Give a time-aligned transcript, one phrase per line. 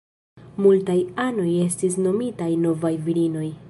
[0.65, 0.95] Multaj
[1.25, 3.51] anoj estis nomitaj "Novaj Virinoj".